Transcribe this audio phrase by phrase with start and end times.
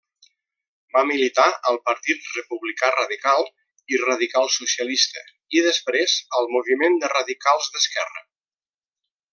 [0.95, 3.45] Va militar al Partit Republicà Radical
[3.95, 5.27] i Radical-Socialista
[5.59, 8.29] i després al Moviment de Radicals d'Esquerra.